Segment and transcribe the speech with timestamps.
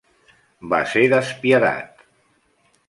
[0.71, 2.05] Va ser despiadat!